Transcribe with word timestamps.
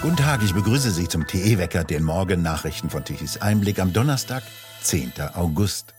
Guten 0.00 0.16
Tag, 0.16 0.42
ich 0.42 0.54
begrüße 0.54 0.90
Sie 0.90 1.08
zum 1.08 1.26
TE-Wecker, 1.26 1.84
den 1.84 2.04
Morgen-Nachrichten 2.04 2.88
von 2.88 3.04
Tichys 3.04 3.36
Einblick 3.38 3.80
am 3.80 3.92
Donnerstag, 3.92 4.42
10. 4.82 5.12
August. 5.34 5.92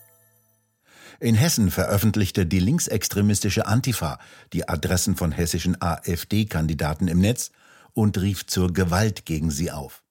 In 1.20 1.34
Hessen 1.34 1.70
veröffentlichte 1.70 2.46
die 2.46 2.60
linksextremistische 2.60 3.66
Antifa 3.66 4.18
die 4.54 4.68
Adressen 4.68 5.16
von 5.16 5.32
hessischen 5.32 5.80
AfD-Kandidaten 5.80 7.08
im 7.08 7.20
Netz 7.20 7.50
und 7.92 8.16
rief 8.18 8.46
zur 8.46 8.72
Gewalt 8.72 9.26
gegen 9.26 9.50
sie 9.50 9.70
auf. 9.70 10.02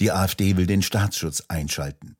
Die 0.00 0.10
AfD 0.10 0.56
will 0.56 0.66
den 0.66 0.82
Staatsschutz 0.82 1.44
einschalten. 1.46 2.16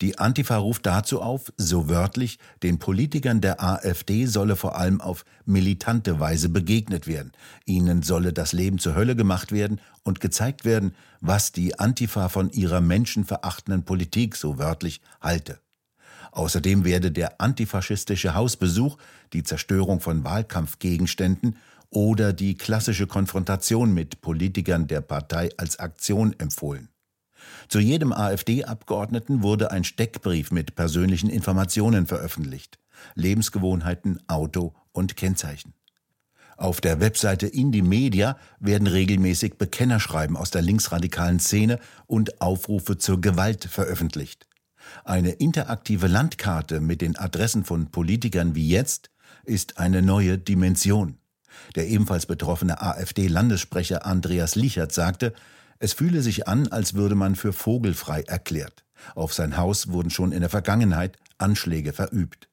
Die 0.00 0.18
Antifa 0.18 0.56
ruft 0.56 0.86
dazu 0.86 1.20
auf, 1.20 1.52
so 1.56 1.88
wörtlich, 1.88 2.38
den 2.62 2.78
Politikern 2.78 3.40
der 3.40 3.62
AfD 3.62 4.26
solle 4.26 4.56
vor 4.56 4.76
allem 4.76 5.00
auf 5.00 5.24
militante 5.44 6.20
Weise 6.20 6.48
begegnet 6.48 7.06
werden. 7.06 7.32
Ihnen 7.64 8.02
solle 8.02 8.32
das 8.32 8.52
Leben 8.52 8.78
zur 8.78 8.94
Hölle 8.94 9.16
gemacht 9.16 9.52
werden 9.52 9.80
und 10.02 10.20
gezeigt 10.20 10.64
werden, 10.64 10.94
was 11.20 11.52
die 11.52 11.78
Antifa 11.78 12.28
von 12.28 12.50
ihrer 12.50 12.80
menschenverachtenden 12.80 13.84
Politik 13.84 14.36
so 14.36 14.58
wörtlich 14.58 15.00
halte. 15.20 15.60
Außerdem 16.32 16.84
werde 16.84 17.12
der 17.12 17.40
antifaschistische 17.40 18.34
Hausbesuch, 18.34 18.98
die 19.32 19.44
Zerstörung 19.44 20.00
von 20.00 20.24
Wahlkampfgegenständen 20.24 21.56
oder 21.90 22.32
die 22.32 22.56
klassische 22.56 23.06
Konfrontation 23.06 23.94
mit 23.94 24.20
Politikern 24.20 24.88
der 24.88 25.00
Partei 25.00 25.50
als 25.56 25.78
Aktion 25.78 26.34
empfohlen. 26.38 26.88
Zu 27.68 27.80
jedem 27.80 28.12
AfD-Abgeordneten 28.12 29.42
wurde 29.42 29.70
ein 29.70 29.84
Steckbrief 29.84 30.50
mit 30.50 30.74
persönlichen 30.74 31.30
Informationen 31.30 32.06
veröffentlicht. 32.06 32.78
Lebensgewohnheiten, 33.14 34.20
Auto 34.28 34.74
und 34.92 35.16
Kennzeichen. 35.16 35.74
Auf 36.56 36.80
der 36.80 37.00
Webseite 37.00 37.46
Indie 37.46 37.82
Media 37.82 38.36
werden 38.60 38.86
regelmäßig 38.86 39.58
Bekennerschreiben 39.58 40.36
aus 40.36 40.50
der 40.50 40.62
linksradikalen 40.62 41.40
Szene 41.40 41.80
und 42.06 42.40
Aufrufe 42.40 42.96
zur 42.96 43.20
Gewalt 43.20 43.64
veröffentlicht. 43.64 44.46
Eine 45.04 45.30
interaktive 45.30 46.06
Landkarte 46.06 46.80
mit 46.80 47.00
den 47.00 47.16
Adressen 47.16 47.64
von 47.64 47.90
Politikern 47.90 48.54
wie 48.54 48.68
jetzt 48.68 49.10
ist 49.44 49.78
eine 49.78 50.02
neue 50.02 50.38
Dimension. 50.38 51.18
Der 51.74 51.88
ebenfalls 51.88 52.26
betroffene 52.26 52.80
AfD-Landessprecher 52.80 54.04
Andreas 54.06 54.54
Lichert 54.54 54.92
sagte, 54.92 55.32
es 55.84 55.92
fühle 55.92 56.22
sich 56.22 56.48
an, 56.48 56.68
als 56.68 56.94
würde 56.94 57.14
man 57.14 57.36
für 57.36 57.52
vogelfrei 57.52 58.22
erklärt. 58.22 58.86
Auf 59.14 59.34
sein 59.34 59.58
Haus 59.58 59.88
wurden 59.88 60.08
schon 60.08 60.32
in 60.32 60.40
der 60.40 60.48
Vergangenheit 60.48 61.18
Anschläge 61.36 61.92
verübt. 61.92 62.48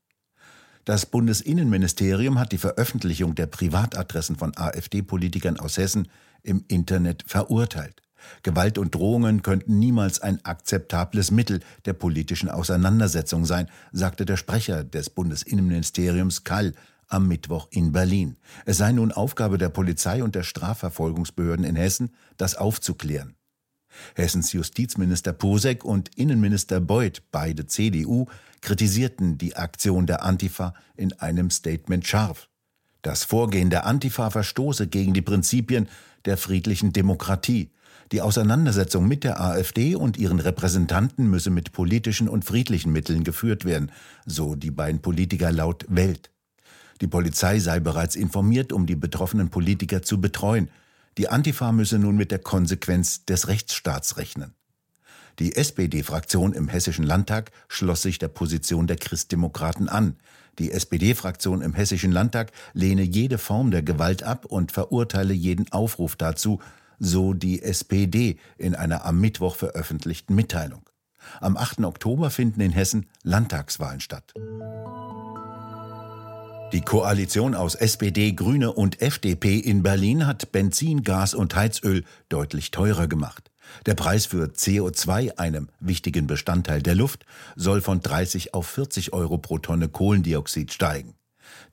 Das 0.84 1.06
Bundesinnenministerium 1.06 2.38
hat 2.38 2.52
die 2.52 2.58
Veröffentlichung 2.58 3.34
der 3.36 3.46
Privatadressen 3.48 4.36
von 4.36 4.52
AfD-Politikern 4.58 5.58
aus 5.58 5.78
Hessen 5.78 6.10
im 6.44 6.66
Internet 6.68 7.24
verurteilt. 7.26 8.02
Gewalt 8.44 8.78
und 8.78 8.94
Drohungen 8.94 9.44
könnten 9.44 9.80
niemals 9.80 10.22
ein 10.22 10.44
akzeptables 10.44 11.32
Mittel 11.32 11.62
der 11.86 11.94
politischen 11.94 12.50
Auseinandersetzung 12.50 13.46
sein, 13.46 13.70
sagte 13.94 14.26
der 14.26 14.36
Sprecher 14.36 14.84
des 14.84 15.10
Bundesinnenministeriums 15.10 16.44
Kall 16.44 16.74
am 17.12 17.28
Mittwoch 17.28 17.68
in 17.72 17.92
Berlin. 17.92 18.38
Es 18.66 18.78
sei 18.78 18.92
nun 18.92 19.12
Aufgabe 19.12 19.58
der 19.58 19.70
Polizei 19.70 20.24
und 20.24 20.36
der 20.36 20.44
Strafverfolgungsbehörden 20.44 21.66
in 21.66 21.76
Hessen, 21.76 22.12
das 22.38 22.56
aufzuklären. 22.56 23.36
Hessens 24.16 24.54
Justizminister 24.54 25.34
Posek 25.34 25.84
und 25.84 26.16
Innenminister 26.16 26.80
Beuth, 26.80 27.24
beide 27.32 27.68
CDU, 27.68 28.28
kritisierten 28.62 29.38
die 29.38 29.56
Aktion 29.56 30.06
der 30.06 30.24
Antifa 30.24 30.74
in 30.96 31.14
einem 31.14 31.50
Statement 31.50 32.08
scharf. 32.08 32.48
Das 33.02 33.24
Vorgehen 33.24 33.70
der 33.70 33.86
Antifa 33.86 34.30
verstoße 34.30 34.88
gegen 34.88 35.14
die 35.14 35.22
Prinzipien 35.22 35.90
der 36.26 36.38
friedlichen 36.38 36.94
Demokratie. 36.94 37.72
Die 38.12 38.22
Auseinandersetzung 38.22 39.08
mit 39.08 39.24
der 39.24 39.40
AfD 39.42 39.96
und 39.96 40.18
ihren 40.18 40.40
Repräsentanten 40.40 41.30
müsse 41.30 41.50
mit 41.50 41.72
politischen 41.72 42.28
und 42.28 42.46
friedlichen 42.46 42.92
Mitteln 42.92 43.24
geführt 43.24 43.66
werden, 43.66 43.92
so 44.26 44.56
die 44.56 44.72
beiden 44.72 45.02
Politiker 45.02 45.52
laut 45.52 45.86
Welt. 45.88 46.30
Die 47.02 47.08
Polizei 47.08 47.60
sei 47.60 47.80
bereits 47.80 48.16
informiert, 48.16 48.72
um 48.72 48.86
die 48.86 48.96
betroffenen 48.96 49.50
Politiker 49.50 50.04
zu 50.04 50.22
betreuen. 50.22 50.70
Die 51.18 51.28
Antifa 51.28 51.72
müsse 51.72 51.98
nun 51.98 52.16
mit 52.16 52.32
der 52.32 52.40
Konsequenz 52.40 53.26
des 53.26 53.48
Rechtsstaats 53.48 54.18
rechnen. 54.18 54.54
Die 55.40 55.56
SPD-Fraktion 55.56 56.54
im 56.54 56.68
Hessischen 56.68 57.06
Landtag 57.06 57.52
schloss 57.68 58.04
sich 58.04 58.20
der 58.20 58.28
Position 58.28 58.86
der 58.86 58.98
Christdemokraten 58.98 59.90
an. 59.90 60.18
Die 60.60 60.72
SPD-Fraktion 60.72 61.62
im 61.62 61.74
Hessischen 61.74 62.12
Landtag 62.12 62.52
lehne 62.74 63.02
jede 63.02 63.40
Form 63.40 63.72
der 63.72 63.82
Gewalt 63.82 64.22
ab 64.22 64.46
und 64.46 64.72
verurteile 64.72 65.34
jeden 65.34 65.72
Aufruf 65.72 66.16
dazu, 66.16 66.60
so 67.00 67.34
die 67.34 67.64
SPD 67.64 68.38
in 68.58 68.76
einer 68.76 69.06
am 69.06 69.20
Mittwoch 69.20 69.56
veröffentlichten 69.56 70.36
Mitteilung. 70.36 70.84
Am 71.40 71.58
8. 71.58 71.80
Oktober 71.84 72.30
finden 72.30 72.62
in 72.62 72.72
Hessen 72.72 73.08
Landtagswahlen 73.24 74.02
statt. 74.02 74.34
Die 76.72 76.80
Koalition 76.80 77.54
aus 77.54 77.76
SPD, 77.76 78.32
Grüne 78.32 78.72
und 78.72 79.02
FDP 79.02 79.58
in 79.58 79.84
Berlin 79.84 80.26
hat 80.26 80.54
Benzin, 80.54 81.04
Gas 81.04 81.34
und 81.34 81.54
Heizöl 81.54 82.06
deutlich 82.30 82.72
teurer 82.72 83.08
gemacht. 83.08 83.52
Der 83.86 83.94
Preis 83.94 84.26
für 84.26 84.46
CO2, 84.46 85.38
einem 85.38 85.68
wichtigen 85.82 86.28
Bestandteil 86.28 86.82
der 86.82 86.96
Luft, 86.96 87.26
soll 87.58 87.82
von 87.82 88.00
30 88.00 88.54
auf 88.54 88.68
40 88.68 89.12
Euro 89.12 89.38
pro 89.38 89.58
Tonne 89.58 89.90
Kohlendioxid 89.90 90.72
steigen. 90.72 91.16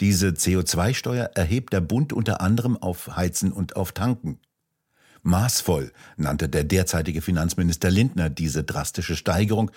Diese 0.01 0.31
CO2-Steuer 0.31 1.31
erhebt 1.35 1.73
der 1.73 1.81
Bund 1.81 2.13
unter 2.13 2.41
anderem 2.41 2.77
auf 2.77 3.15
Heizen 3.15 3.53
und 3.53 3.77
auf 3.77 3.93
Tanken. 3.93 4.41
Maßvoll 5.23 5.93
nannte 6.17 6.49
der 6.49 6.65
derzeitige 6.65 7.23
Finanzminister 7.23 7.91
Lindner 7.91 8.31
diese 8.31 8.65
drastische 8.65 9.15
Steigerung, 9.15 9.71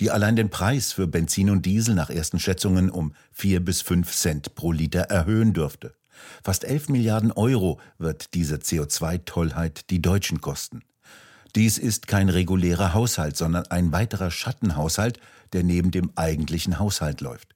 die 0.00 0.10
allein 0.10 0.36
den 0.36 0.50
Preis 0.50 0.92
für 0.92 1.06
Benzin 1.06 1.50
und 1.50 1.66
Diesel 1.66 1.94
nach 1.94 2.10
ersten 2.10 2.38
Schätzungen 2.38 2.90
um 2.90 3.14
vier 3.32 3.64
bis 3.64 3.82
fünf 3.82 4.12
Cent 4.12 4.54
pro 4.54 4.72
Liter 4.72 5.02
erhöhen 5.02 5.52
dürfte. 5.52 5.94
Fast 6.42 6.64
elf 6.64 6.88
Milliarden 6.88 7.32
Euro 7.32 7.80
wird 7.98 8.34
diese 8.34 8.56
CO2-Tollheit 8.56 9.90
die 9.90 10.02
Deutschen 10.02 10.40
kosten. 10.40 10.82
Dies 11.54 11.78
ist 11.78 12.06
kein 12.06 12.28
regulärer 12.28 12.94
Haushalt, 12.94 13.36
sondern 13.36 13.66
ein 13.66 13.92
weiterer 13.92 14.30
Schattenhaushalt, 14.30 15.18
der 15.52 15.64
neben 15.64 15.90
dem 15.90 16.10
eigentlichen 16.14 16.78
Haushalt 16.78 17.20
läuft. 17.20 17.54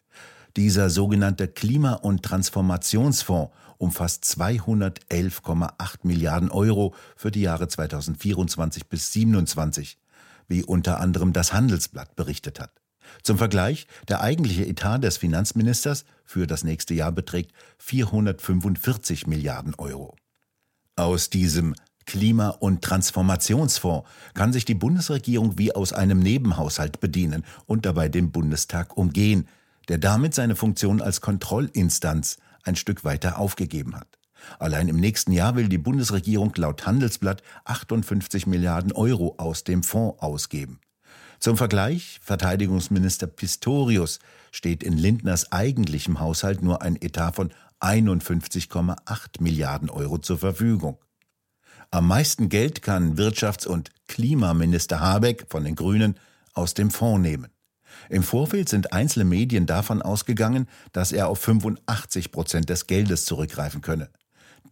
Dieser 0.56 0.90
sogenannte 0.90 1.48
Klima- 1.48 1.94
und 1.94 2.22
Transformationsfonds 2.22 3.52
umfasst 3.78 4.24
211,8 4.24 5.72
Milliarden 6.02 6.50
Euro 6.50 6.94
für 7.16 7.30
die 7.30 7.42
Jahre 7.42 7.68
2024 7.68 8.88
bis 8.88 9.12
2027 9.12 9.98
wie 10.52 10.62
unter 10.62 11.00
anderem 11.00 11.32
das 11.32 11.52
Handelsblatt 11.52 12.14
berichtet 12.14 12.60
hat. 12.60 12.70
Zum 13.22 13.38
Vergleich, 13.38 13.86
der 14.08 14.20
eigentliche 14.20 14.66
Etat 14.66 14.98
des 14.98 15.16
Finanzministers 15.16 16.04
für 16.24 16.46
das 16.46 16.62
nächste 16.62 16.94
Jahr 16.94 17.10
beträgt 17.10 17.52
445 17.78 19.26
Milliarden 19.26 19.74
Euro. 19.76 20.14
Aus 20.94 21.30
diesem 21.30 21.74
Klima- 22.04 22.50
und 22.50 22.82
Transformationsfonds 22.82 24.08
kann 24.34 24.52
sich 24.52 24.64
die 24.64 24.74
Bundesregierung 24.74 25.58
wie 25.58 25.74
aus 25.74 25.92
einem 25.92 26.18
Nebenhaushalt 26.18 27.00
bedienen 27.00 27.44
und 27.66 27.86
dabei 27.86 28.08
den 28.08 28.30
Bundestag 28.30 28.96
umgehen, 28.96 29.48
der 29.88 29.98
damit 29.98 30.34
seine 30.34 30.54
Funktion 30.54 31.00
als 31.00 31.20
Kontrollinstanz 31.20 32.38
ein 32.62 32.76
Stück 32.76 33.04
weiter 33.04 33.38
aufgegeben 33.38 33.96
hat. 33.96 34.18
Allein 34.58 34.88
im 34.88 34.96
nächsten 34.96 35.32
Jahr 35.32 35.56
will 35.56 35.68
die 35.68 35.78
Bundesregierung 35.78 36.52
laut 36.56 36.86
Handelsblatt 36.86 37.42
58 37.64 38.46
Milliarden 38.46 38.92
Euro 38.92 39.34
aus 39.38 39.64
dem 39.64 39.82
Fonds 39.82 40.20
ausgeben. 40.22 40.80
Zum 41.40 41.56
Vergleich, 41.56 42.20
Verteidigungsminister 42.22 43.26
Pistorius 43.26 44.20
steht 44.52 44.82
in 44.82 44.96
Lindners 44.96 45.50
eigentlichem 45.50 46.20
Haushalt 46.20 46.62
nur 46.62 46.82
ein 46.82 46.96
Etat 47.00 47.32
von 47.32 47.52
51,8 47.80 49.42
Milliarden 49.42 49.90
Euro 49.90 50.18
zur 50.18 50.38
Verfügung. 50.38 50.98
Am 51.90 52.06
meisten 52.06 52.48
Geld 52.48 52.80
kann 52.80 53.16
Wirtschafts- 53.16 53.66
und 53.66 53.90
Klimaminister 54.06 55.00
Habeck 55.00 55.46
von 55.48 55.64
den 55.64 55.74
Grünen 55.74 56.16
aus 56.54 56.74
dem 56.74 56.90
Fonds 56.90 57.20
nehmen. 57.20 57.48
Im 58.08 58.22
Vorfeld 58.22 58.68
sind 58.68 58.92
einzelne 58.92 59.24
Medien 59.24 59.66
davon 59.66 60.00
ausgegangen, 60.00 60.68
dass 60.92 61.12
er 61.12 61.28
auf 61.28 61.40
85 61.40 62.30
Prozent 62.30 62.68
des 62.68 62.86
Geldes 62.86 63.24
zurückgreifen 63.24 63.80
könne. 63.80 64.10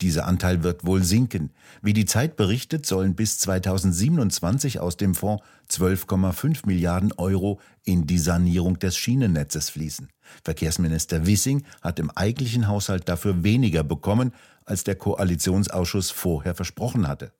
Dieser 0.00 0.26
Anteil 0.26 0.62
wird 0.62 0.86
wohl 0.86 1.04
sinken. 1.04 1.50
Wie 1.82 1.92
die 1.92 2.06
Zeit 2.06 2.36
berichtet, 2.36 2.86
sollen 2.86 3.14
bis 3.14 3.38
2027 3.38 4.80
aus 4.80 4.96
dem 4.96 5.14
Fonds 5.14 5.42
12,5 5.70 6.66
Milliarden 6.66 7.12
Euro 7.12 7.60
in 7.84 8.06
die 8.06 8.18
Sanierung 8.18 8.78
des 8.78 8.96
Schienennetzes 8.96 9.70
fließen. 9.70 10.08
Verkehrsminister 10.42 11.26
Wissing 11.26 11.64
hat 11.82 11.98
im 11.98 12.10
eigentlichen 12.10 12.68
Haushalt 12.68 13.08
dafür 13.08 13.42
weniger 13.42 13.84
bekommen, 13.84 14.32
als 14.64 14.84
der 14.84 14.94
Koalitionsausschuss 14.94 16.10
vorher 16.10 16.54
versprochen 16.54 17.06
hatte. 17.06 17.32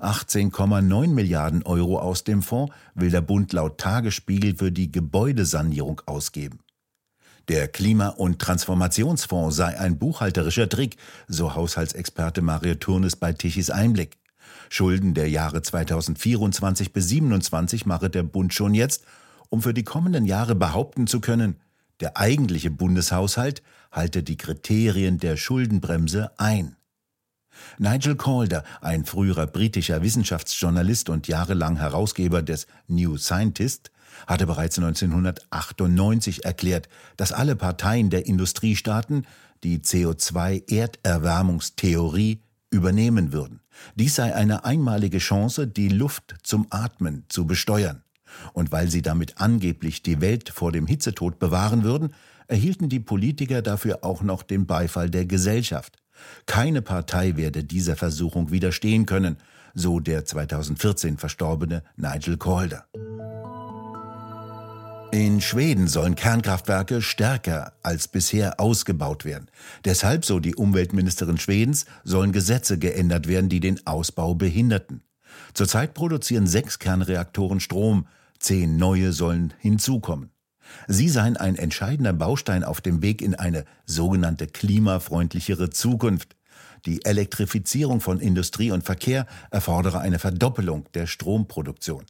18,9 0.00 1.08
Milliarden 1.08 1.62
Euro 1.62 1.98
aus 1.98 2.24
dem 2.24 2.42
Fonds 2.42 2.74
will 2.94 3.10
der 3.10 3.22
Bund 3.22 3.52
laut 3.52 3.78
Tagesspiegel 3.78 4.56
für 4.56 4.70
die 4.70 4.92
Gebäudesanierung 4.92 6.02
ausgeben. 6.06 6.60
Der 7.48 7.68
Klima- 7.68 8.08
und 8.08 8.40
Transformationsfonds 8.40 9.54
sei 9.54 9.78
ein 9.78 9.98
buchhalterischer 9.98 10.68
Trick, 10.68 10.96
so 11.28 11.54
Haushaltsexperte 11.54 12.42
Mario 12.42 12.74
Turnes 12.74 13.14
bei 13.14 13.32
Tichys 13.32 13.70
Einblick. 13.70 14.16
Schulden 14.68 15.14
der 15.14 15.30
Jahre 15.30 15.62
2024 15.62 16.92
bis 16.92 17.06
2027 17.06 17.86
mache 17.86 18.10
der 18.10 18.24
Bund 18.24 18.52
schon 18.52 18.74
jetzt, 18.74 19.04
um 19.48 19.62
für 19.62 19.74
die 19.74 19.84
kommenden 19.84 20.24
Jahre 20.24 20.56
behaupten 20.56 21.06
zu 21.06 21.20
können, 21.20 21.60
der 22.00 22.16
eigentliche 22.16 22.72
Bundeshaushalt 22.72 23.62
halte 23.92 24.24
die 24.24 24.36
Kriterien 24.36 25.18
der 25.18 25.36
Schuldenbremse 25.36 26.32
ein. 26.38 26.76
Nigel 27.78 28.16
Calder, 28.16 28.64
ein 28.80 29.04
früherer 29.04 29.46
britischer 29.46 30.02
Wissenschaftsjournalist 30.02 31.08
und 31.08 31.28
jahrelang 31.28 31.76
Herausgeber 31.76 32.42
des 32.42 32.66
New 32.88 33.16
Scientist, 33.16 33.92
hatte 34.26 34.46
bereits 34.46 34.78
1998 34.78 36.44
erklärt, 36.44 36.90
dass 37.16 37.32
alle 37.32 37.56
Parteien 37.56 38.10
der 38.10 38.26
Industriestaaten 38.26 39.26
die 39.64 39.78
CO2-Erderwärmungstheorie 39.78 42.42
übernehmen 42.70 43.32
würden. 43.32 43.60
Dies 43.94 44.14
sei 44.14 44.34
eine 44.34 44.64
einmalige 44.64 45.18
Chance, 45.18 45.66
die 45.66 45.88
Luft 45.88 46.34
zum 46.42 46.66
Atmen 46.70 47.24
zu 47.28 47.46
besteuern. 47.46 48.02
Und 48.52 48.72
weil 48.72 48.90
sie 48.90 49.02
damit 49.02 49.40
angeblich 49.40 50.02
die 50.02 50.20
Welt 50.20 50.50
vor 50.50 50.72
dem 50.72 50.86
Hitzetod 50.86 51.38
bewahren 51.38 51.84
würden, 51.84 52.12
erhielten 52.48 52.88
die 52.88 53.00
Politiker 53.00 53.62
dafür 53.62 54.00
auch 54.02 54.22
noch 54.22 54.42
den 54.42 54.66
Beifall 54.66 55.10
der 55.10 55.26
Gesellschaft. 55.26 55.96
Keine 56.46 56.82
Partei 56.82 57.36
werde 57.36 57.64
dieser 57.64 57.96
Versuchung 57.96 58.50
widerstehen 58.50 59.06
können, 59.06 59.36
so 59.74 60.00
der 60.00 60.24
2014 60.24 61.18
verstorbene 61.18 61.82
Nigel 61.96 62.38
Calder. 62.38 62.86
In 65.16 65.40
Schweden 65.40 65.88
sollen 65.88 66.14
Kernkraftwerke 66.14 67.00
stärker 67.00 67.72
als 67.82 68.06
bisher 68.06 68.60
ausgebaut 68.60 69.24
werden. 69.24 69.50
Deshalb, 69.86 70.26
so 70.26 70.40
die 70.40 70.54
Umweltministerin 70.54 71.38
Schwedens, 71.38 71.86
sollen 72.04 72.32
Gesetze 72.32 72.78
geändert 72.78 73.26
werden, 73.26 73.48
die 73.48 73.60
den 73.60 73.80
Ausbau 73.86 74.34
behinderten. 74.34 75.00
Zurzeit 75.54 75.94
produzieren 75.94 76.46
sechs 76.46 76.78
Kernreaktoren 76.78 77.60
Strom, 77.60 78.06
zehn 78.38 78.76
neue 78.76 79.14
sollen 79.14 79.54
hinzukommen. 79.58 80.32
Sie 80.86 81.08
seien 81.08 81.38
ein 81.38 81.56
entscheidender 81.56 82.12
Baustein 82.12 82.62
auf 82.62 82.82
dem 82.82 83.00
Weg 83.00 83.22
in 83.22 83.34
eine 83.34 83.64
sogenannte 83.86 84.46
klimafreundlichere 84.46 85.70
Zukunft. 85.70 86.36
Die 86.84 87.02
Elektrifizierung 87.06 88.02
von 88.02 88.20
Industrie 88.20 88.70
und 88.70 88.84
Verkehr 88.84 89.24
erfordere 89.50 89.98
eine 89.98 90.18
Verdoppelung 90.18 90.84
der 90.92 91.06
Stromproduktion. 91.06 92.04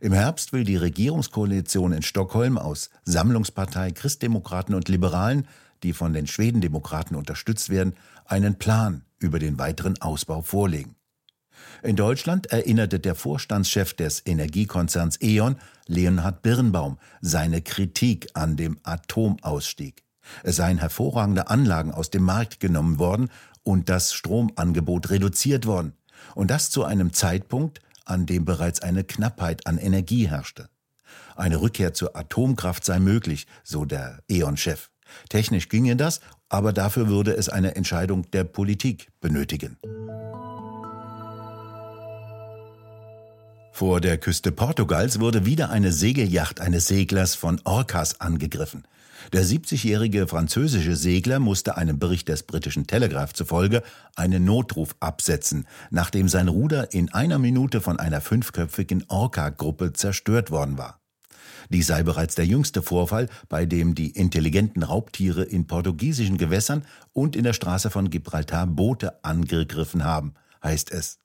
Im 0.00 0.12
Herbst 0.12 0.52
will 0.52 0.64
die 0.64 0.76
Regierungskoalition 0.76 1.92
in 1.92 2.02
Stockholm 2.02 2.58
aus 2.58 2.90
Sammlungspartei, 3.04 3.92
Christdemokraten 3.92 4.74
und 4.74 4.88
Liberalen, 4.88 5.46
die 5.82 5.92
von 5.92 6.12
den 6.12 6.26
Schwedendemokraten 6.26 7.16
unterstützt 7.16 7.70
werden, 7.70 7.94
einen 8.24 8.56
Plan 8.56 9.04
über 9.18 9.38
den 9.38 9.58
weiteren 9.58 10.00
Ausbau 10.00 10.42
vorlegen. 10.42 10.96
In 11.82 11.96
Deutschland 11.96 12.46
erinnerte 12.46 13.00
der 13.00 13.14
Vorstandschef 13.14 13.94
des 13.94 14.22
Energiekonzerns 14.24 15.18
E.ON, 15.20 15.56
Leonhard 15.86 16.42
Birnbaum, 16.42 16.98
seine 17.20 17.62
Kritik 17.62 18.28
an 18.34 18.56
dem 18.56 18.78
Atomausstieg. 18.82 20.04
Es 20.42 20.56
seien 20.56 20.78
hervorragende 20.78 21.48
Anlagen 21.48 21.92
aus 21.92 22.10
dem 22.10 22.22
Markt 22.22 22.60
genommen 22.60 22.98
worden 22.98 23.30
und 23.62 23.88
das 23.88 24.12
Stromangebot 24.12 25.10
reduziert 25.10 25.66
worden. 25.66 25.94
Und 26.34 26.50
das 26.50 26.70
zu 26.70 26.84
einem 26.84 27.12
Zeitpunkt, 27.12 27.80
an 28.04 28.26
dem 28.26 28.44
bereits 28.44 28.82
eine 28.82 29.04
Knappheit 29.04 29.66
an 29.66 29.78
Energie 29.78 30.28
herrschte. 30.28 30.68
Eine 31.36 31.60
Rückkehr 31.60 31.94
zur 31.94 32.16
Atomkraft 32.16 32.84
sei 32.84 32.98
möglich, 32.98 33.46
so 33.64 33.84
der 33.84 34.20
E.ON-Chef. 34.28 34.90
Technisch 35.28 35.68
ginge 35.68 35.96
das, 35.96 36.20
aber 36.48 36.72
dafür 36.72 37.08
würde 37.08 37.32
es 37.32 37.48
eine 37.48 37.74
Entscheidung 37.76 38.30
der 38.30 38.44
Politik 38.44 39.08
benötigen. 39.20 39.76
Vor 43.72 44.00
der 44.02 44.18
Küste 44.18 44.52
Portugals 44.52 45.20
wurde 45.20 45.46
wieder 45.46 45.70
eine 45.70 45.90
Segelyacht 45.90 46.60
eines 46.60 46.86
Seglers 46.86 47.34
von 47.34 47.60
Orcas 47.64 48.20
angegriffen. 48.20 48.84
Der 49.32 49.44
70-jährige 49.44 50.26
französische 50.26 50.96
Segler 50.96 51.38
musste 51.38 51.76
einem 51.76 51.98
Bericht 51.98 52.28
des 52.28 52.42
britischen 52.42 52.86
Telegraph 52.86 53.32
zufolge 53.32 53.82
einen 54.16 54.44
Notruf 54.44 54.96
absetzen, 55.00 55.66
nachdem 55.90 56.28
sein 56.28 56.48
Ruder 56.48 56.92
in 56.92 57.12
einer 57.12 57.38
Minute 57.38 57.80
von 57.80 57.98
einer 57.98 58.20
fünfköpfigen 58.20 59.04
Orca-Gruppe 59.08 59.92
zerstört 59.92 60.50
worden 60.50 60.78
war. 60.78 61.00
Dies 61.68 61.86
sei 61.86 62.02
bereits 62.02 62.34
der 62.34 62.46
jüngste 62.46 62.82
Vorfall, 62.82 63.28
bei 63.48 63.64
dem 63.64 63.94
die 63.94 64.10
intelligenten 64.10 64.82
Raubtiere 64.82 65.44
in 65.44 65.66
portugiesischen 65.66 66.36
Gewässern 66.36 66.84
und 67.12 67.36
in 67.36 67.44
der 67.44 67.52
Straße 67.52 67.90
von 67.90 68.10
Gibraltar 68.10 68.66
Boote 68.66 69.24
angegriffen 69.24 70.04
haben, 70.04 70.34
heißt 70.62 70.90
es. 70.90 71.18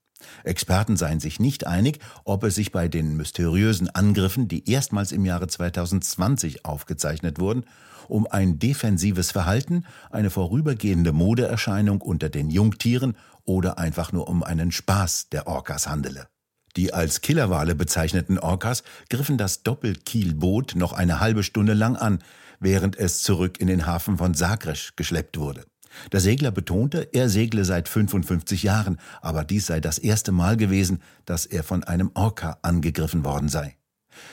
Experten 0.44 0.98
seien 0.98 1.20
sich 1.20 1.40
nicht 1.40 1.68
einig, 1.68 2.00
ob 2.24 2.44
es 2.44 2.56
sich 2.56 2.72
bei 2.72 2.88
den 2.88 3.16
mysteriösen 3.18 3.90
Angriffen, 3.90 4.48
die 4.48 4.70
erstmals 4.70 5.12
im 5.12 5.26
Jahre 5.26 5.48
2020 5.48 6.66
aufgezeichnet 6.66 7.40
wurden, 7.40 7.66
um 8.08 8.28
ein 8.28 8.60
defensives 8.60 9.32
Verhalten, 9.32 9.86
eine 10.12 10.30
vorübergehende 10.30 11.12
Modeerscheinung 11.12 12.02
unter 12.02 12.30
den 12.30 12.50
Jungtieren 12.50 13.16
oder 13.44 13.78
einfach 13.78 14.12
nur 14.12 14.28
um 14.28 14.44
einen 14.44 14.72
Spaß 14.72 15.30
der 15.30 15.48
Orcas 15.48 15.88
handele. 15.88 16.28
Die 16.76 16.94
als 16.94 17.22
Killerwale 17.22 17.74
bezeichneten 17.74 18.38
Orcas 18.38 18.84
griffen 19.10 19.38
das 19.38 19.64
Doppelkielboot 19.64 20.76
noch 20.76 20.94
eine 20.94 21.20
halbe 21.20 21.44
Stunde 21.44 21.74
lang 21.74 21.96
an, 21.96 22.20
während 22.60 22.98
es 22.98 23.24
zurück 23.24 23.60
in 23.60 23.68
den 23.68 23.86
Hafen 23.86 24.18
von 24.18 24.34
Sagres 24.34 24.94
geschleppt 24.96 25.38
wurde. 25.38 25.66
Der 26.12 26.20
Segler 26.20 26.52
betonte, 26.52 27.10
er 27.14 27.30
segle 27.30 27.66
seit 27.66 27.90
55 27.90 28.64
Jahren, 28.64 28.98
aber 29.22 29.44
dies 29.44 29.66
sei 29.68 29.80
das 29.80 29.98
erste 29.98 30.32
Mal 30.32 30.58
gewesen, 30.58 31.02
dass 31.26 31.46
er 31.46 31.64
von 31.64 31.84
einem 31.84 32.12
Orca 32.14 32.58
angegriffen 32.62 33.24
worden 33.24 33.50
sei. 33.50 33.76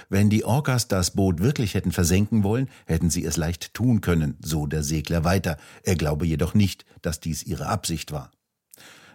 Wenn 0.09 0.31
die 0.31 0.44
Orcas 0.44 0.88
das 0.88 1.12
Boot 1.12 1.41
wirklich 1.41 1.75
hätten 1.75 1.93
versenken 1.93 2.44
wollen, 2.44 2.69
hätten 2.87 3.11
sie 3.11 3.25
es 3.25 3.37
leicht 3.37 3.75
tun 3.75 4.00
können, 4.00 4.37
so 4.41 4.67
der 4.67 4.82
Segler 4.82 5.25
weiter. 5.25 5.56
Er 5.82 5.97
glaube 5.97 6.26
jedoch 6.26 6.55
nicht, 6.55 6.85
dass 7.03 7.20
dies 7.20 7.43
ihre 7.43 7.67
Absicht 7.67 8.12
war. 8.12 8.31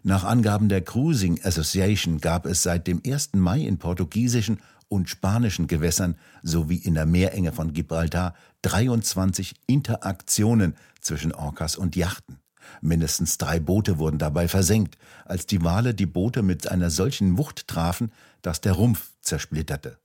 Nach 0.04 0.24
Angaben 0.24 0.70
der 0.70 0.82
Cruising 0.82 1.40
Association 1.44 2.20
gab 2.20 2.46
es 2.46 2.64
seit 2.64 2.88
dem 2.88 3.02
1. 3.06 3.34
Mai 3.34 3.62
in 3.62 3.78
portugiesischen 3.78 4.60
und 4.90 5.10
spanischen 5.10 5.68
Gewässern 5.68 6.16
sowie 6.44 6.78
in 6.78 6.94
der 6.94 7.06
Meerenge 7.06 7.52
von 7.52 7.74
Gibraltar 7.74 8.34
23 8.62 9.56
Interaktionen 9.68 10.76
zwischen 11.08 11.34
Orcas 11.34 11.76
und 11.76 11.96
Yachten. 11.96 12.40
Mindestens 12.82 13.38
drei 13.38 13.60
Boote 13.60 13.98
wurden 13.98 14.20
dabei 14.20 14.48
versenkt, 14.48 14.98
als 15.26 15.46
die 15.46 15.64
Wale 15.64 15.94
die 15.94 16.06
Boote 16.06 16.44
mit 16.44 16.70
einer 16.70 16.90
solchen 16.90 17.38
Wucht 17.38 17.68
trafen, 17.68 18.12
dass 18.42 18.62
der 18.62 18.74
Rumpf 18.74 19.12
zersplitterte. 19.22 19.98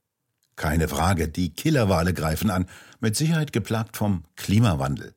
Keine 0.55 0.87
Frage, 0.87 1.27
die 1.27 1.53
Killerwale 1.53 2.13
greifen 2.13 2.49
an, 2.49 2.67
mit 2.99 3.15
Sicherheit 3.15 3.53
geplagt 3.53 3.97
vom 3.97 4.23
Klimawandel. 4.35 5.13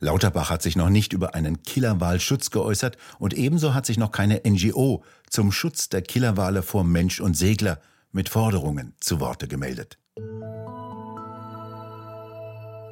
Lauterbach 0.00 0.50
hat 0.50 0.62
sich 0.62 0.76
noch 0.76 0.90
nicht 0.90 1.12
über 1.12 1.34
einen 1.34 1.62
Killerwalschutz 1.62 2.50
geäußert 2.50 2.96
und 3.18 3.34
ebenso 3.34 3.74
hat 3.74 3.84
sich 3.84 3.98
noch 3.98 4.12
keine 4.12 4.40
NGO 4.46 5.02
zum 5.28 5.50
Schutz 5.50 5.88
der 5.88 6.02
Killerwale 6.02 6.62
vor 6.62 6.84
Mensch 6.84 7.20
und 7.20 7.36
Segler 7.36 7.80
mit 8.12 8.28
Forderungen 8.28 8.94
zu 9.00 9.18
Worte 9.18 9.48
gemeldet. 9.48 9.98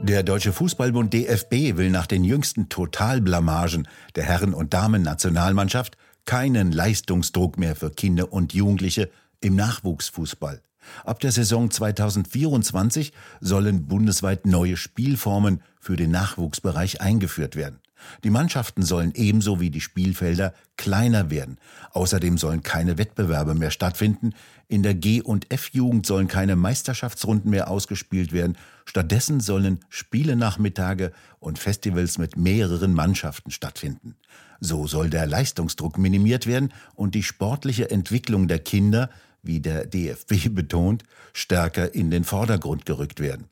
Der 0.01 0.23
Deutsche 0.23 0.53
Fußballbund 0.53 1.13
DFB 1.13 1.77
will 1.77 1.91
nach 1.91 2.07
den 2.07 2.23
jüngsten 2.23 2.69
Totalblamagen 2.69 3.89
der 4.15 4.25
Herren- 4.25 4.55
und 4.55 4.75
Damen-Nationalmannschaft 4.75 5.97
keinen 6.27 6.71
Leistungsdruck 6.71 7.59
mehr 7.59 7.75
für 7.75 7.91
Kinder 7.91 8.33
und 8.33 8.53
Jugendliche 8.53 9.11
im 9.41 9.57
Nachwuchsfußball. 9.57 10.61
Ab 11.05 11.21
der 11.21 11.33
Saison 11.33 11.71
2024 11.71 13.13
sollen 13.41 13.87
bundesweit 13.87 14.47
neue 14.47 14.77
Spielformen 14.77 15.63
für 15.81 15.97
den 15.97 16.11
Nachwuchsbereich 16.11 17.01
eingeführt 17.01 17.57
werden. 17.57 17.81
Die 18.25 18.31
Mannschaften 18.31 18.83
sollen 18.83 19.13
ebenso 19.15 19.61
wie 19.61 19.71
die 19.71 19.81
Spielfelder 19.81 20.55
kleiner 20.77 21.31
werden. 21.31 21.59
Außerdem 21.93 22.39
sollen 22.39 22.63
keine 22.63 22.99
Wettbewerbe 22.99 23.55
mehr 23.55 23.71
stattfinden. 23.71 24.35
In 24.69 24.83
der 24.83 24.95
G- 24.95 25.23
und 25.23 25.53
F-Jugend 25.53 26.07
sollen 26.07 26.29
keine 26.29 26.57
Meisterschaftsrunden 26.57 27.51
mehr 27.51 27.71
ausgespielt 27.71 28.33
werden. 28.33 28.57
Stattdessen 28.85 29.41
sollen 29.41 29.81
Spielenachmittage 29.89 31.13
und 31.39 31.59
Festivals 31.59 32.19
mit 32.19 32.37
mehreren 32.37 32.93
Mannschaften 32.93 33.51
stattfinden. 33.51 34.17
So 34.61 34.87
soll 34.87 35.11
der 35.11 35.27
Leistungsdruck 35.27 35.99
minimiert 35.99 36.47
werden 36.47 36.73
und 36.95 37.15
die 37.15 37.23
sportliche 37.23 37.91
Entwicklung 37.91 38.49
der 38.49 38.59
Kinder, 38.59 39.11
wie 39.43 39.61
der 39.61 39.87
DFB 39.87 40.49
betont, 40.51 41.05
stärker 41.33 41.95
in 41.95 42.11
den 42.11 42.25
Vordergrund 42.25 42.87
gerückt 42.87 43.21
werden. 43.21 43.49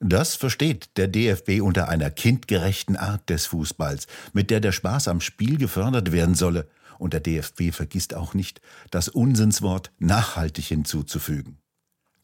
Das 0.00 0.36
versteht 0.36 0.96
der 0.96 1.08
DFB 1.08 1.60
unter 1.60 1.88
einer 1.88 2.10
kindgerechten 2.10 2.96
Art 2.96 3.28
des 3.28 3.46
Fußballs, 3.46 4.06
mit 4.32 4.50
der 4.50 4.60
der 4.60 4.72
Spaß 4.72 5.08
am 5.08 5.20
Spiel 5.20 5.58
gefördert 5.58 6.12
werden 6.12 6.34
solle. 6.34 6.68
Und 6.98 7.14
der 7.14 7.20
DFB 7.20 7.72
vergisst 7.72 8.14
auch 8.14 8.34
nicht, 8.34 8.60
das 8.90 9.08
Unsinnswort 9.08 9.92
nachhaltig 9.98 10.66
hinzuzufügen. 10.66 11.58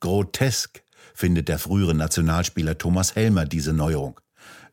Grotesk 0.00 0.82
findet 1.14 1.48
der 1.48 1.58
frühere 1.58 1.94
Nationalspieler 1.94 2.78
Thomas 2.78 3.14
Helmer 3.16 3.44
diese 3.44 3.72
Neuerung. 3.72 4.20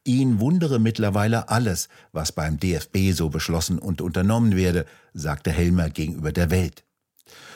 Ihn 0.03 0.39
wundere 0.39 0.79
mittlerweile 0.79 1.49
alles, 1.49 1.87
was 2.11 2.31
beim 2.31 2.59
DFB 2.59 3.13
so 3.13 3.29
beschlossen 3.29 3.77
und 3.77 4.01
unternommen 4.01 4.55
werde, 4.55 4.85
sagte 5.13 5.51
Helmer 5.51 5.89
gegenüber 5.89 6.31
der 6.31 6.49
Welt. 6.49 6.83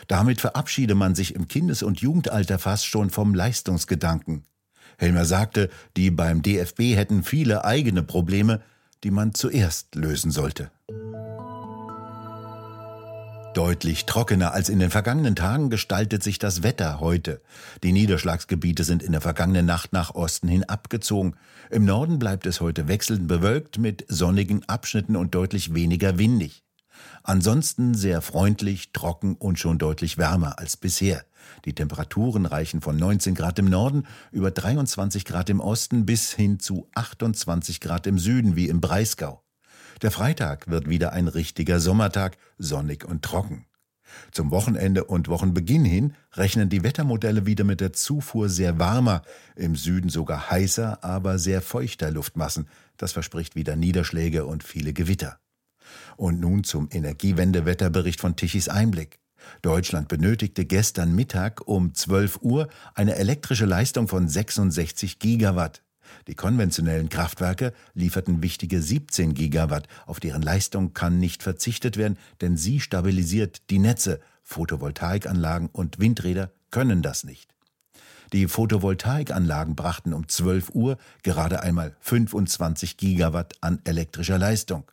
Damit 0.08 0.42
verabschiede 0.42 0.94
man 0.94 1.16
sich 1.16 1.34
im 1.34 1.48
Kindes- 1.48 1.82
und 1.82 2.02
Jugendalter 2.02 2.60
fast 2.60 2.86
schon 2.86 3.10
vom 3.10 3.34
Leistungsgedanken. 3.34 4.44
Helmer 4.98 5.26
sagte, 5.26 5.70
die 5.98 6.12
beim 6.12 6.42
DFB 6.42 6.96
hätten 6.96 7.24
viele 7.24 7.66
eigene 7.66 8.04
Probleme, 8.04 8.62
die 9.04 9.12
man 9.12 9.34
zuerst 9.34 9.96
lösen 9.96 10.32
sollte. 10.32 10.72
Deutlich 13.56 14.06
trockener 14.06 14.54
als 14.54 14.68
in 14.68 14.80
den 14.80 14.90
vergangenen 14.90 15.38
Tagen 15.38 15.70
gestaltet 15.70 16.22
sich 16.22 16.40
das 16.40 16.62
Wetter 16.62 17.00
heute. 17.00 17.42
Die 17.84 17.94
Niederschlagsgebiete 17.94 18.84
sind 18.84 19.02
in 19.02 19.14
der 19.14 19.22
vergangenen 19.22 19.66
Nacht 19.66 19.94
nach 19.94 20.14
Osten 20.14 20.50
hin 20.50 20.66
abgezogen. 20.66 21.36
Im 21.72 21.86
Norden 21.86 22.20
bleibt 22.20 22.46
es 22.48 22.60
heute 22.60 22.90
wechselnd 22.90 23.30
bewölkt 23.30 23.78
mit 23.78 24.04
sonnigen 24.10 24.68
Abschnitten 24.68 25.16
und 25.16 25.36
deutlich 25.36 25.74
weniger 25.74 26.18
windig. 26.18 26.65
Ansonsten 27.24 27.96
sehr 27.96 28.22
freundlich, 28.22 28.92
trocken 28.94 29.36
und 29.36 29.60
schon 29.60 29.78
deutlich 29.78 30.18
wärmer 30.18 30.60
als 30.60 30.78
bisher. 30.78 31.26
Die 31.66 31.74
Temperaturen 31.74 32.46
reichen 32.46 32.82
von 32.82 32.98
19 32.98 33.36
Grad 33.36 33.60
im 33.60 33.66
Norden 33.66 34.06
über 34.32 34.52
23 34.52 35.26
Grad 35.26 35.50
im 35.50 35.60
Osten 35.60 36.06
bis 36.06 36.32
hin 36.32 36.60
zu 36.60 36.88
28 36.96 37.80
Grad 37.82 38.08
im 38.08 38.20
Süden 38.20 38.56
wie 38.56 38.68
im 38.68 38.82
Breisgau. 38.82 39.44
Der 40.02 40.12
Freitag 40.12 40.68
wird 40.70 40.90
wieder 40.90 41.14
ein 41.14 41.28
richtiger 41.28 41.80
Sommertag, 41.80 42.38
sonnig 42.58 43.06
und 43.06 43.24
trocken. 43.24 43.66
Zum 44.32 44.52
Wochenende 44.52 45.04
und 45.04 45.28
Wochenbeginn 45.28 45.86
hin 45.86 46.14
rechnen 46.34 46.70
die 46.70 46.84
Wettermodelle 46.84 47.46
wieder 47.46 47.64
mit 47.64 47.82
der 47.82 47.94
Zufuhr 47.94 48.50
sehr 48.50 48.80
warmer, 48.80 49.24
im 49.56 49.76
Süden 49.76 50.10
sogar 50.10 50.50
heißer, 50.52 51.04
aber 51.04 51.40
sehr 51.40 51.62
feuchter 51.62 52.12
Luftmassen. 52.12 52.68
Das 52.98 53.14
verspricht 53.14 53.56
wieder 53.56 53.76
Niederschläge 53.76 54.46
und 54.46 54.64
viele 54.64 54.94
Gewitter. 54.94 55.40
Und 56.18 56.40
nun 56.40 56.64
zum 56.64 56.90
Energiewendewetterbericht 56.92 58.22
von 58.22 58.36
Tichys 58.36 58.70
Einblick. 58.70 59.20
Deutschland 59.62 60.08
benötigte 60.08 60.66
gestern 60.66 61.16
Mittag 61.16 61.68
um 61.68 61.94
12 61.94 62.40
Uhr 62.42 62.68
eine 62.94 63.16
elektrische 63.16 63.66
Leistung 63.66 64.08
von 64.08 64.28
66 64.28 65.20
Gigawatt. 65.20 65.84
Die 66.28 66.36
konventionellen 66.36 67.10
Kraftwerke 67.10 67.74
lieferten 67.94 68.42
wichtige 68.42 68.82
17 68.82 69.34
Gigawatt, 69.34 69.88
auf 70.06 70.20
deren 70.20 70.42
Leistung 70.42 70.94
kann 70.94 71.20
nicht 71.20 71.44
verzichtet 71.44 71.98
werden, 71.98 72.18
denn 72.42 72.58
sie 72.58 72.80
stabilisiert 72.80 73.70
die 73.70 73.80
Netze. 73.80 74.20
Photovoltaikanlagen 74.44 75.70
und 75.70 76.00
Windräder 76.00 76.52
können 76.70 77.02
das 77.02 77.24
nicht. 77.24 77.56
Die 78.34 78.48
Photovoltaikanlagen 78.48 79.76
brachten 79.76 80.14
um 80.14 80.28
12 80.28 80.72
Uhr 80.74 80.98
gerade 81.24 81.62
einmal 81.62 81.96
25 82.00 82.98
Gigawatt 82.98 83.56
an 83.62 83.80
elektrischer 83.84 84.38
Leistung. 84.38 84.84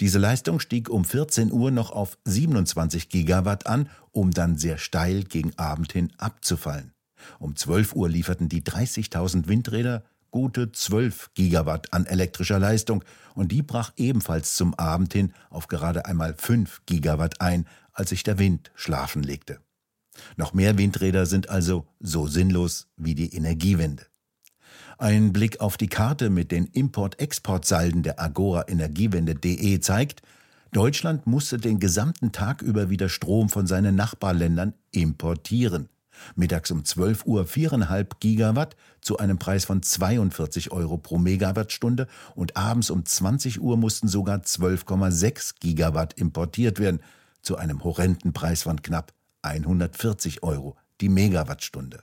Diese 0.00 0.18
Leistung 0.18 0.60
stieg 0.60 0.88
um 0.88 1.04
14 1.04 1.52
Uhr 1.52 1.70
noch 1.70 1.90
auf 1.90 2.18
27 2.24 3.08
Gigawatt 3.08 3.66
an, 3.66 3.88
um 4.12 4.30
dann 4.30 4.56
sehr 4.56 4.78
steil 4.78 5.24
gegen 5.24 5.58
Abend 5.58 5.92
hin 5.92 6.12
abzufallen. 6.18 6.92
Um 7.40 7.56
12 7.56 7.94
Uhr 7.94 8.08
lieferten 8.08 8.48
die 8.48 8.62
30.000 8.62 9.48
Windräder 9.48 10.04
gute 10.30 10.70
12 10.70 11.30
Gigawatt 11.34 11.92
an 11.92 12.06
elektrischer 12.06 12.60
Leistung 12.60 13.02
und 13.34 13.50
die 13.50 13.62
brach 13.62 13.92
ebenfalls 13.96 14.54
zum 14.54 14.74
Abend 14.74 15.12
hin 15.12 15.32
auf 15.50 15.66
gerade 15.66 16.06
einmal 16.06 16.34
5 16.36 16.82
Gigawatt 16.86 17.40
ein, 17.40 17.66
als 17.92 18.10
sich 18.10 18.22
der 18.22 18.38
Wind 18.38 18.70
schlafen 18.74 19.22
legte. 19.22 19.58
Noch 20.36 20.54
mehr 20.54 20.78
Windräder 20.78 21.26
sind 21.26 21.48
also 21.48 21.86
so 21.98 22.26
sinnlos 22.26 22.88
wie 22.96 23.14
die 23.14 23.34
Energiewende. 23.34 24.06
Ein 24.98 25.32
Blick 25.32 25.60
auf 25.60 25.76
die 25.76 25.88
Karte 25.88 26.28
mit 26.28 26.50
den 26.50 26.66
Import-Export-Salden 26.66 28.02
der 28.02 28.20
Agora 28.20 28.68
Energiewende.de 28.68 29.80
zeigt, 29.80 30.22
Deutschland 30.72 31.26
musste 31.26 31.56
den 31.56 31.78
gesamten 31.78 32.32
Tag 32.32 32.62
über 32.62 32.90
wieder 32.90 33.08
Strom 33.08 33.48
von 33.48 33.66
seinen 33.66 33.94
Nachbarländern 33.94 34.74
importieren 34.90 35.88
mittags 36.36 36.70
um 36.70 36.84
12 36.84 37.26
Uhr 37.26 37.44
4,5 37.44 38.06
Gigawatt 38.20 38.76
zu 39.00 39.18
einem 39.18 39.38
Preis 39.38 39.64
von 39.64 39.82
42 39.82 40.72
Euro 40.72 40.98
pro 40.98 41.18
Megawattstunde 41.18 42.06
und 42.34 42.56
abends 42.56 42.90
um 42.90 43.04
20 43.04 43.60
Uhr 43.60 43.76
mussten 43.76 44.08
sogar 44.08 44.38
12,6 44.38 45.54
Gigawatt 45.60 46.14
importiert 46.14 46.78
werden, 46.78 47.00
zu 47.42 47.56
einem 47.56 47.84
horrenden 47.84 48.32
Preis 48.32 48.62
von 48.62 48.82
knapp 48.82 49.12
140 49.42 50.42
Euro 50.42 50.76
die 51.00 51.08
Megawattstunde. 51.08 52.02